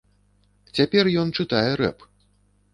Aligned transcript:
Цяпер 0.77 1.11
ён 1.25 1.37
чытае 1.37 1.71
рэп. 1.85 2.11